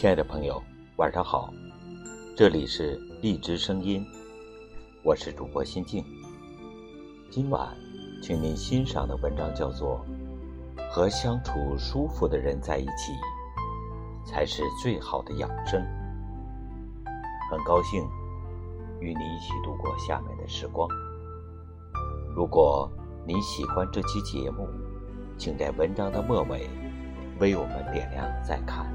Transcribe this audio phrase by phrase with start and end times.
[0.00, 0.62] 亲爱的朋友，
[0.96, 1.52] 晚上好，
[2.34, 4.02] 这里是荔枝声音，
[5.04, 6.02] 我是主播心静。
[7.30, 7.76] 今晚，
[8.22, 10.02] 请您欣赏的文章叫做
[10.90, 13.12] 《和相处舒服的人在一起，
[14.24, 15.78] 才是最好的养生》。
[17.50, 18.02] 很高兴
[19.00, 20.88] 与你一起度过下面的时光。
[22.34, 22.90] 如果
[23.26, 24.66] 你喜欢这期节目，
[25.36, 26.70] 请在文章的末尾
[27.38, 28.90] 为我们点亮再看。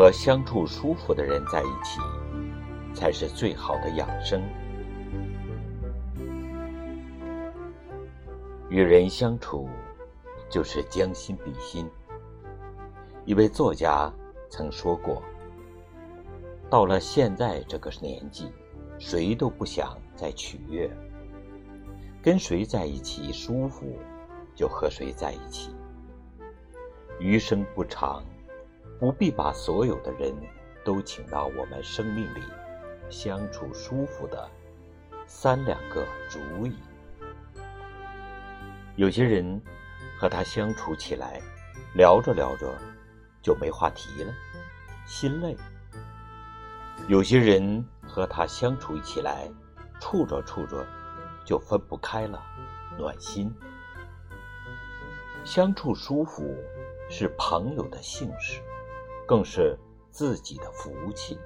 [0.00, 2.00] 和相处舒服的人在一起，
[2.94, 4.42] 才是最好的养生。
[8.70, 9.68] 与人相处，
[10.48, 11.86] 就是将心比心。
[13.26, 14.10] 一位作家
[14.48, 15.22] 曾说过
[16.70, 18.50] ：“到了现在这个年纪，
[18.98, 20.90] 谁都不想再取悦。
[22.22, 23.98] 跟谁在一起舒服，
[24.54, 25.68] 就和谁在一起。
[27.18, 28.24] 余生不长。”
[29.00, 30.30] 不必把所有的人
[30.84, 32.42] 都请到我们生命里，
[33.08, 34.46] 相处舒服的
[35.26, 36.76] 三两个足矣。
[38.96, 39.58] 有些人
[40.18, 41.40] 和他相处起来，
[41.94, 42.76] 聊着聊着
[43.40, 44.34] 就没话题了，
[45.06, 45.56] 心累；
[47.08, 49.50] 有些人和他相处起来，
[49.98, 50.86] 处着处着
[51.42, 52.38] 就分不开了，
[52.98, 53.50] 暖心。
[55.42, 56.54] 相处舒服
[57.08, 58.60] 是朋友的幸事。
[59.30, 59.78] 更是
[60.10, 61.38] 自己的福气。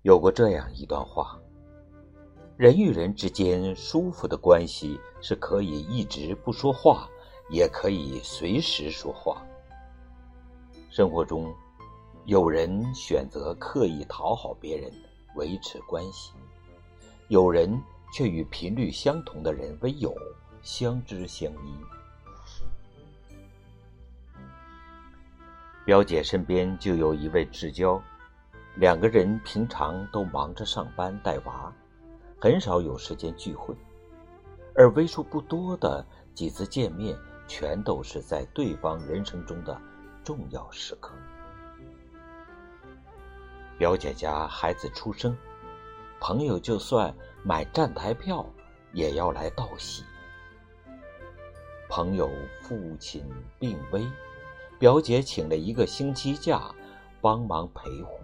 [0.00, 1.38] 有过这样一段话：
[2.56, 7.06] 人与人之间舒服的关系是可以一直不说话，
[7.50, 9.46] 也可以随时说话。
[10.88, 11.54] 生活中，
[12.24, 14.90] 有人选择刻意讨好别人
[15.34, 16.32] 维持关系，
[17.28, 17.78] 有人
[18.10, 20.14] 却与频率相同的人为友，
[20.62, 21.95] 相知相依。
[25.86, 28.02] 表姐身边就有一位至交，
[28.74, 31.72] 两个人平常都忙着上班带娃，
[32.40, 33.72] 很少有时间聚会，
[34.74, 36.04] 而为数不多的
[36.34, 39.80] 几次见面，全都是在对方人生中的
[40.24, 41.12] 重要时刻。
[43.78, 45.36] 表姐家孩子出生，
[46.18, 47.14] 朋友就算
[47.44, 48.44] 买站台票，
[48.92, 50.02] 也要来道喜。
[51.88, 52.28] 朋友
[52.60, 53.24] 父亲
[53.60, 54.04] 病危。
[54.78, 56.70] 表姐请了一个星期假，
[57.22, 58.20] 帮忙陪护。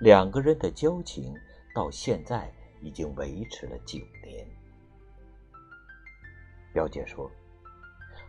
[0.00, 1.34] 两个人的交情
[1.74, 4.46] 到现在已经维持了九年。
[6.72, 7.28] 表姐说：“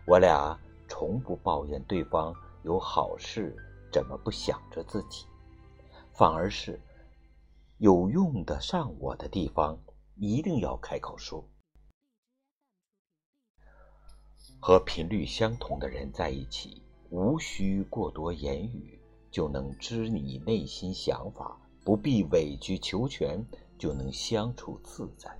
[0.08, 2.34] 我俩从不抱怨对方
[2.64, 3.56] 有好事
[3.92, 5.28] 怎么不想着自己，
[6.14, 6.81] 反而是
[7.78, 9.78] 有用得上我的地方
[10.16, 11.48] 一定要开口说。”
[14.59, 19.00] 和频率相同的人在一起，无需过多言语，
[19.31, 23.44] 就能知你内心想法；不必委曲求全，
[23.78, 25.31] 就能相处自在。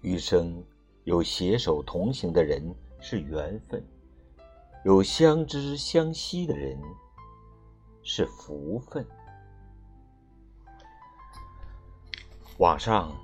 [0.00, 0.62] 余生
[1.04, 3.82] 有携手同行的人是缘分，
[4.84, 6.78] 有相知相惜的人
[8.02, 9.06] 是福分。
[12.58, 13.16] 网上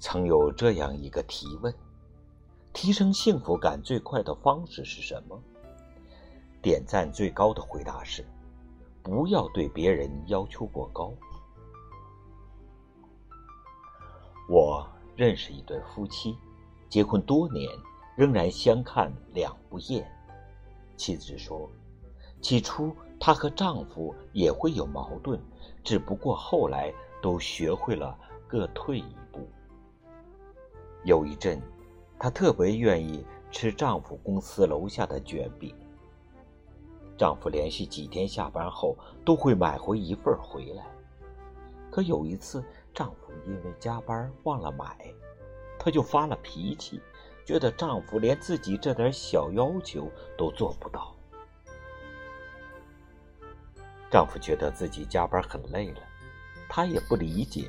[0.00, 1.72] 曾有这样一个提问。
[2.74, 5.40] 提升幸福感最快的方式是什么？
[6.60, 8.24] 点赞最高的回答是：
[9.00, 11.14] 不要对别人要求过高。
[14.50, 16.36] 我认识一对夫妻，
[16.88, 17.70] 结婚多年，
[18.16, 20.04] 仍然相看两不厌。
[20.96, 21.70] 妻子说，
[22.42, 25.40] 起初她和丈夫也会有矛盾，
[25.84, 26.92] 只不过后来
[27.22, 28.18] 都学会了
[28.48, 29.48] 各退一步。
[31.04, 31.62] 有一阵。
[32.24, 35.76] 她特别愿意吃丈夫公司楼下的卷饼。
[37.18, 38.96] 丈夫连续几天下班后
[39.26, 40.86] 都会买回一份回来。
[41.90, 42.64] 可有一次，
[42.94, 45.12] 丈夫因为加班忘了买，
[45.78, 46.98] 她就发了脾气，
[47.44, 51.14] 觉得丈夫连自己这点小要求都做不到。
[54.10, 56.00] 丈夫觉得自己加班很累了，
[56.70, 57.68] 她也不理解，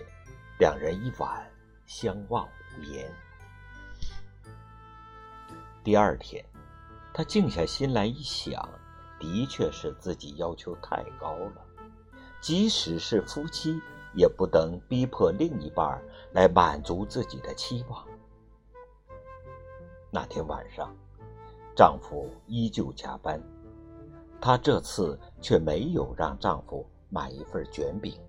[0.59, 1.45] 两人一晚
[1.85, 2.47] 相望
[2.79, 3.11] 无言。
[5.85, 6.43] 第二天，
[7.13, 8.67] 她静下心来一想，
[9.19, 11.61] 的确是自己要求太高了。
[12.41, 13.79] 即使是夫妻，
[14.15, 16.01] 也不能逼迫另一半
[16.31, 18.03] 来满足自己的期望。
[20.09, 20.91] 那天晚上，
[21.75, 23.39] 丈夫依旧加班，
[24.41, 28.19] 她这次却没有让丈夫买一份卷饼。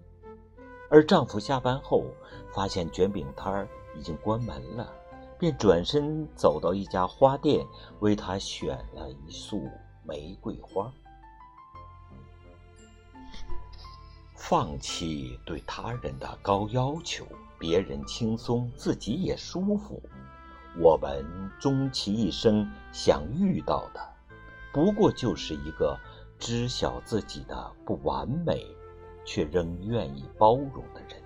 [0.91, 2.05] 而丈夫下班后
[2.53, 4.93] 发现卷饼摊儿已经关门了，
[5.39, 7.67] 便转身走到一家花店，
[8.01, 9.69] 为她选了一束
[10.05, 10.93] 玫瑰花。
[14.35, 17.27] 放弃对他人的高要求，
[17.59, 20.01] 别人轻松，自己也舒服。
[20.79, 21.25] 我们
[21.59, 24.01] 终其一生想遇到的，
[24.73, 25.99] 不过就是一个
[26.39, 28.65] 知晓自己的不完美，
[29.25, 31.26] 却仍愿意包容的人。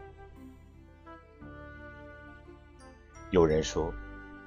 [3.30, 3.94] 有人说，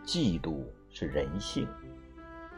[0.06, 1.66] 嫉妒是人性，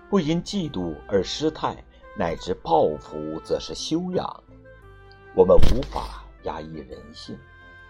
[0.09, 1.83] 不因嫉妒而失态，
[2.17, 4.43] 乃至报复，则是修养。
[5.35, 7.37] 我们无法压抑人性，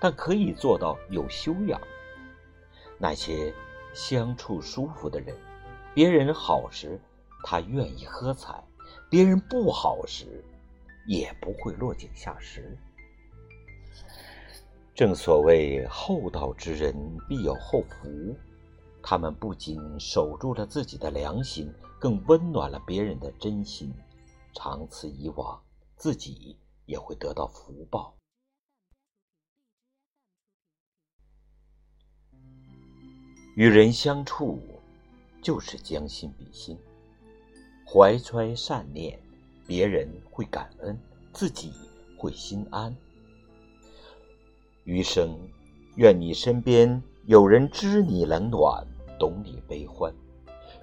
[0.01, 1.79] 但可以做到有修养。
[2.97, 3.53] 那些
[3.93, 5.33] 相处舒服的人，
[5.93, 6.99] 别人好时，
[7.41, 8.61] 他愿意喝彩；
[9.09, 10.43] 别人不好时，
[11.07, 12.77] 也不会落井下石。
[14.95, 16.95] 正所谓厚道之人
[17.27, 18.35] 必有厚福，
[19.03, 23.93] 他们不仅守住了自己的良心，更温暖了别人的真心。
[24.53, 25.61] 长此以往，
[25.97, 26.57] 自己。
[26.85, 28.15] 也会得到福报。
[33.55, 34.61] 与人相处，
[35.41, 36.77] 就是将心比心，
[37.91, 39.19] 怀揣善念，
[39.65, 40.95] 别人会感恩，
[41.33, 41.73] 自己
[42.19, 42.95] 会心安。
[44.85, 45.35] 余生，
[45.95, 48.85] 愿你身边有人知你冷暖，
[49.19, 50.11] 懂你悲欢；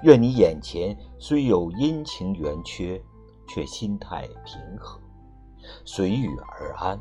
[0.02, 3.00] 愿你眼前虽有阴晴圆缺，
[3.46, 5.00] 却心态平和。
[5.84, 7.00] 随遇而安，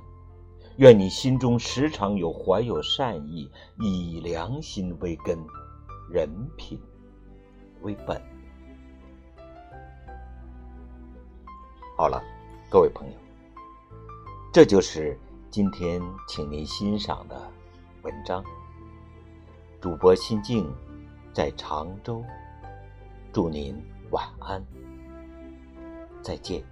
[0.77, 3.50] 愿你心中时常有怀有善意，
[3.80, 5.39] 以良心为根，
[6.12, 6.80] 人品
[7.81, 8.21] 为本。
[11.97, 12.21] 好了，
[12.69, 13.13] 各位朋友，
[14.54, 15.19] 这就是
[15.51, 17.51] 今天请您欣赏的
[18.03, 18.42] 文章。
[19.81, 20.74] 主播心静
[21.33, 22.24] 在常州，
[23.33, 23.75] 祝您
[24.12, 24.65] 晚安，
[26.21, 26.70] 再见。